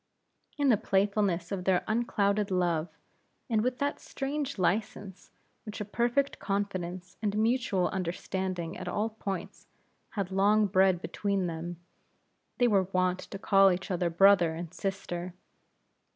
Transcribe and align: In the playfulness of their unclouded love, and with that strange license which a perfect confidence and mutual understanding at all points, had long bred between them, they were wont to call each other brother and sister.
In 0.57 0.69
the 0.69 0.77
playfulness 0.77 1.51
of 1.51 1.65
their 1.65 1.83
unclouded 1.87 2.49
love, 2.49 2.89
and 3.51 3.61
with 3.61 3.77
that 3.77 3.99
strange 3.99 4.57
license 4.57 5.29
which 5.63 5.79
a 5.79 5.85
perfect 5.85 6.39
confidence 6.39 7.17
and 7.21 7.37
mutual 7.37 7.87
understanding 7.89 8.75
at 8.75 8.87
all 8.87 9.09
points, 9.11 9.67
had 10.17 10.31
long 10.31 10.65
bred 10.65 11.03
between 11.03 11.45
them, 11.45 11.77
they 12.57 12.67
were 12.67 12.87
wont 12.91 13.19
to 13.19 13.37
call 13.37 13.71
each 13.71 13.91
other 13.91 14.09
brother 14.09 14.55
and 14.55 14.73
sister. 14.73 15.35